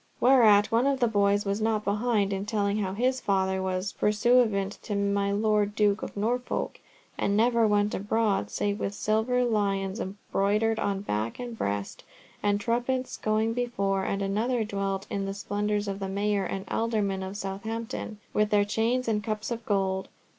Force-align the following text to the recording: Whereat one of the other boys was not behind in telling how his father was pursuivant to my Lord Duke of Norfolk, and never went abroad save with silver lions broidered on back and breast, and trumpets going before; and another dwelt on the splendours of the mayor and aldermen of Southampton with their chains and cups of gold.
Whereat 0.19 0.71
one 0.71 0.87
of 0.87 0.99
the 0.99 1.05
other 1.05 1.13
boys 1.13 1.45
was 1.45 1.61
not 1.61 1.85
behind 1.85 2.33
in 2.33 2.47
telling 2.47 2.79
how 2.79 2.93
his 2.93 3.21
father 3.21 3.61
was 3.61 3.91
pursuivant 3.93 4.79
to 4.81 4.95
my 4.95 5.31
Lord 5.31 5.75
Duke 5.75 6.01
of 6.01 6.17
Norfolk, 6.17 6.79
and 7.19 7.37
never 7.37 7.67
went 7.67 7.93
abroad 7.93 8.49
save 8.49 8.79
with 8.79 8.95
silver 8.95 9.43
lions 9.43 10.01
broidered 10.31 10.79
on 10.79 11.01
back 11.01 11.37
and 11.37 11.55
breast, 11.55 12.03
and 12.41 12.59
trumpets 12.59 13.15
going 13.15 13.53
before; 13.53 14.03
and 14.03 14.23
another 14.23 14.63
dwelt 14.63 15.05
on 15.11 15.25
the 15.25 15.35
splendours 15.35 15.87
of 15.87 15.99
the 15.99 16.09
mayor 16.09 16.45
and 16.45 16.65
aldermen 16.67 17.21
of 17.21 17.37
Southampton 17.37 18.17
with 18.33 18.49
their 18.49 18.65
chains 18.65 19.07
and 19.07 19.23
cups 19.23 19.51
of 19.51 19.63
gold. 19.67 20.09